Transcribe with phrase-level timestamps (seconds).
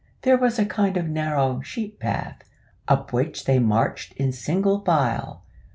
[0.23, 2.43] There was a kind of narrow sheep path,
[2.87, 5.43] up which they marched in single file.